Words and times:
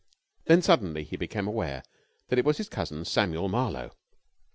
Then 0.45 0.63
suddenly 0.63 1.03
he 1.03 1.15
became 1.15 1.47
aware 1.47 1.83
that 2.29 2.39
it 2.39 2.43
was 2.43 2.57
his 2.57 2.67
cousin, 2.69 3.05
Samuel 3.05 3.49
Marlowe. 3.49 3.91